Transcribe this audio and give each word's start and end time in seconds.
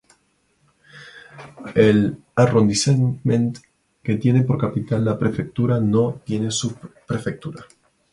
El 1.75 2.17
arrondissement 2.35 3.53
que 4.01 4.15
tiene 4.15 4.41
por 4.41 4.57
capital 4.59 5.05
la 5.05 5.19
prefectura 5.19 5.79
no 5.79 6.21
tiene 6.25 6.49
subprefectura. 6.49 7.63